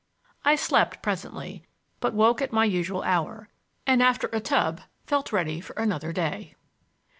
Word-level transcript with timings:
I 0.43 0.55
slept 0.55 1.03
presently, 1.03 1.63
but 1.99 2.15
woke 2.15 2.41
at 2.41 2.51
my 2.51 2.65
usual 2.65 3.03
hour, 3.03 3.49
and 3.85 4.01
after 4.01 4.29
a 4.33 4.39
tub 4.39 4.81
felt 5.05 5.31
ready 5.31 5.61
for 5.61 5.73
another 5.73 6.11
day. 6.11 6.55